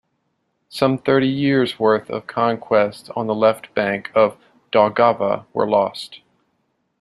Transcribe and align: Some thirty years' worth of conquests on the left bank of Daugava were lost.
Some 0.67 0.97
thirty 0.97 1.27
years' 1.27 1.77
worth 1.77 2.09
of 2.09 2.25
conquests 2.25 3.11
on 3.11 3.27
the 3.27 3.35
left 3.35 3.71
bank 3.75 4.09
of 4.15 4.35
Daugava 4.71 5.45
were 5.53 5.69
lost. 5.69 6.21